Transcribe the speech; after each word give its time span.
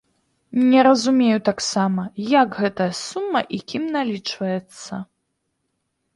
Не 0.69 0.79
разумею 0.87 1.39
таксама, 1.49 2.01
як 2.39 2.57
гэтая 2.63 2.89
сума 3.03 3.39
і 3.59 3.61
кім 3.75 3.83
налічваецца. 3.99 4.93